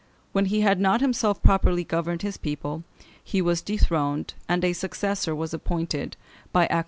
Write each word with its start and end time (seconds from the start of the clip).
When 0.31 0.45
he 0.45 0.61
had 0.61 0.79
not 0.79 0.99
himself 0.99 1.43
properly 1.43 1.83
governed 1.83 2.23
his 2.23 2.35
people, 2.35 2.83
he 3.23 3.39
was 3.39 3.61
dethroned, 3.61 4.33
and 4.49 4.65
a 4.65 4.73
successor 4.73 5.35
was 5.35 5.53
appointed 5.53 6.17
by 6.51 6.63
acclamation. 6.63 6.79